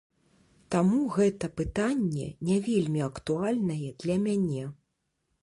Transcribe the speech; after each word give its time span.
Таму 0.75 1.01
гэта 1.17 1.49
пытанне 1.61 2.25
не 2.49 2.57
вельмі 2.69 3.01
актуальнае 3.09 3.87
для 4.07 4.15
мяне. 4.27 4.63